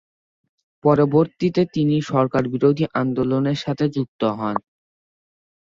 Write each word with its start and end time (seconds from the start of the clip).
পরবর্তীতে 0.83 1.61
তিনি 1.73 1.95
সরকারবিরোধী 2.11 2.85
আন্দোলনের 3.01 3.57
সাথে 3.57 3.85
যুক্ত 3.95 4.21
হন। 4.31 4.55